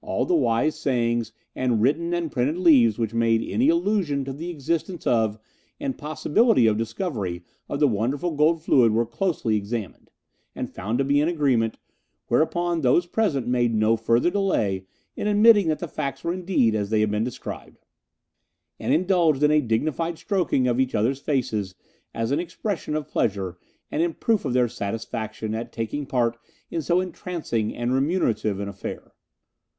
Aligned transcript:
All 0.00 0.24
the 0.24 0.34
wise 0.34 0.78
sayings 0.78 1.32
and 1.56 1.82
written 1.82 2.14
and 2.14 2.30
printed 2.30 2.56
leaves 2.56 2.98
which 2.98 3.12
made 3.12 3.42
any 3.42 3.68
allusion 3.68 4.24
to 4.24 4.32
the 4.32 4.48
existence 4.48 5.06
of 5.08 5.38
and 5.80 5.98
possibility 5.98 6.66
of 6.68 6.78
discovery 6.78 7.42
of 7.68 7.78
the 7.80 7.88
wonderful 7.88 8.30
gold 8.30 8.62
fluid 8.62 8.92
were 8.92 9.04
closely 9.04 9.56
examined, 9.56 10.10
and 10.54 10.72
found 10.72 10.96
to 10.98 11.04
be 11.04 11.20
in 11.20 11.28
agreement, 11.28 11.78
whereupon 12.28 12.80
those 12.80 13.06
present 13.06 13.48
made 13.48 13.74
no 13.74 13.96
further 13.96 14.30
delay 14.30 14.86
in 15.16 15.26
admitting 15.26 15.66
that 15.68 15.80
the 15.80 15.88
facts 15.88 16.22
were 16.24 16.32
indeed 16.32 16.74
as 16.76 16.90
they 16.90 17.00
had 17.00 17.10
been 17.10 17.24
described, 17.24 17.84
and 18.78 18.94
indulged 18.94 19.42
in 19.42 19.50
a 19.50 19.60
dignified 19.60 20.16
stroking 20.16 20.66
of 20.68 20.78
each 20.80 20.94
other's 20.94 21.20
faces 21.20 21.74
as 22.14 22.30
an 22.30 22.40
expression 22.40 22.94
of 22.94 23.08
pleasure 23.08 23.58
and 23.90 24.00
in 24.00 24.14
proof 24.14 24.44
of 24.44 24.52
their 24.54 24.68
satisfaction 24.68 25.54
at 25.56 25.72
taking 25.72 26.06
part 26.06 26.38
in 26.70 26.80
so 26.80 27.00
entrancing 27.00 27.74
and 27.74 27.92
remunerative 27.92 28.58
an 28.60 28.68
affair. 28.68 29.12